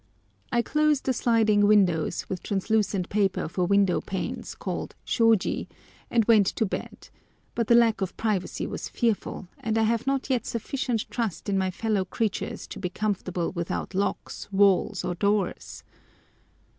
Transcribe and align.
I 0.51 0.63
closed 0.63 1.05
the 1.05 1.13
sliding 1.13 1.67
windows, 1.67 2.27
with 2.27 2.41
translucent 2.41 3.07
paper 3.09 3.47
for 3.47 3.65
window 3.65 4.01
panes, 4.01 4.55
called 4.55 4.95
shôji, 5.05 5.67
and 6.09 6.25
went 6.25 6.47
to 6.47 6.65
bed, 6.65 7.09
but 7.53 7.67
the 7.67 7.75
lack 7.75 8.01
of 8.01 8.17
privacy 8.17 8.65
was 8.65 8.89
fearful, 8.89 9.47
and 9.59 9.77
I 9.77 9.83
have 9.83 10.07
not 10.07 10.27
yet 10.27 10.47
sufficient 10.47 11.07
trust 11.11 11.49
in 11.49 11.57
my 11.59 11.69
fellow 11.69 12.03
creatures 12.03 12.65
to 12.69 12.79
be 12.79 12.89
comfortable 12.89 13.51
without 13.51 13.93
locks, 13.93 14.51
walls, 14.51 15.05
or 15.05 15.13
doors! 15.13 15.83